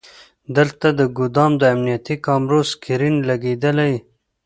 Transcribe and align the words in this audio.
دلته 0.57 0.87
د 0.99 1.01
ګودام 1.17 1.51
د 1.61 1.63
امنیتي 1.75 2.15
کامرو 2.25 2.59
سکرین 2.71 3.15
لګیدلی. 3.29 3.93